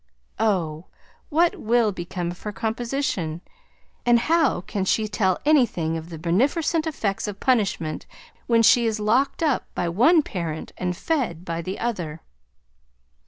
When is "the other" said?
11.61-12.21